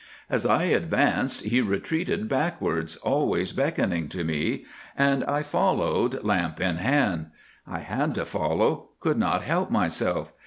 [0.31, 7.27] "As I advanced he retreated backwards, always beckoning to me—and I followed lamp in hand.
[7.67, 10.33] I had to follow—could not help myself.